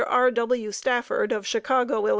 [0.07, 0.31] R.
[0.31, 0.71] W.
[0.71, 2.09] Stafford of Chicago, Ill.